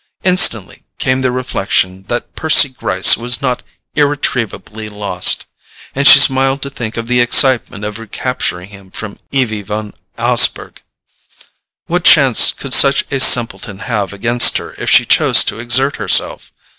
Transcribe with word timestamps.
Instantly 0.23 0.81
came 0.97 1.21
the 1.21 1.31
reflection 1.31 2.05
that 2.07 2.33
Percy 2.35 2.69
Gryce 2.69 3.15
was 3.15 3.39
not 3.39 3.61
irretrievably 3.93 4.89
lost; 4.89 5.45
and 5.93 6.07
she 6.07 6.17
smiled 6.17 6.63
to 6.63 6.71
think 6.71 6.97
of 6.97 7.07
the 7.07 7.21
excitement 7.21 7.83
of 7.85 7.99
recapturing 7.99 8.69
him 8.69 8.89
from 8.89 9.19
Evie 9.31 9.61
Van 9.61 9.93
Osburgh. 10.17 10.81
What 11.85 12.03
chance 12.03 12.51
could 12.51 12.73
such 12.73 13.05
a 13.11 13.19
simpleton 13.19 13.77
have 13.77 14.11
against 14.11 14.57
her 14.57 14.73
if 14.79 14.89
she 14.89 15.05
chose 15.05 15.43
to 15.43 15.59
exert 15.59 15.97
herself? 15.97 16.51